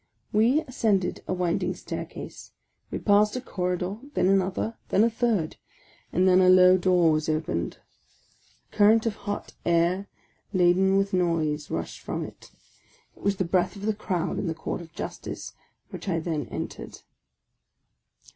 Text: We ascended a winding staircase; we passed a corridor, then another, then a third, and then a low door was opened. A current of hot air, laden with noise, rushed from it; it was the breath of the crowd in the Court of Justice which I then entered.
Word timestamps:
We 0.33 0.61
ascended 0.61 1.21
a 1.27 1.33
winding 1.35 1.75
staircase; 1.75 2.53
we 2.89 2.97
passed 2.97 3.35
a 3.35 3.39
corridor, 3.39 3.99
then 4.15 4.29
another, 4.29 4.75
then 4.89 5.03
a 5.03 5.11
third, 5.11 5.57
and 6.11 6.27
then 6.27 6.41
a 6.41 6.49
low 6.49 6.75
door 6.75 7.11
was 7.11 7.29
opened. 7.29 7.77
A 8.73 8.75
current 8.75 9.05
of 9.05 9.13
hot 9.15 9.53
air, 9.63 10.07
laden 10.53 10.97
with 10.97 11.13
noise, 11.13 11.69
rushed 11.69 11.99
from 11.99 12.25
it; 12.25 12.49
it 13.15 13.21
was 13.21 13.35
the 13.35 13.43
breath 13.45 13.75
of 13.75 13.85
the 13.85 13.93
crowd 13.93 14.39
in 14.39 14.47
the 14.47 14.55
Court 14.55 14.81
of 14.81 14.91
Justice 14.91 15.53
which 15.91 16.09
I 16.09 16.17
then 16.19 16.47
entered. 16.47 17.01